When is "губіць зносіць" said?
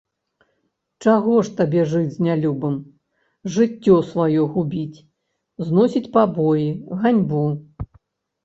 4.57-6.05